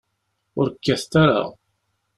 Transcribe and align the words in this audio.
Ur 0.59 0.67
kkatet 0.73 1.13
ara. 1.23 1.41